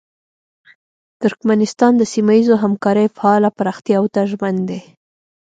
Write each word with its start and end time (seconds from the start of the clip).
ترکمنستان 1.21 1.93
د 1.97 2.03
سیمه 2.13 2.33
ییزو 2.37 2.55
همکاریو 2.63 3.13
فعاله 3.17 3.49
پراختیاوو 3.57 4.11
ته 4.13 4.21
ژمن 4.29 4.55
دی. 4.69 4.81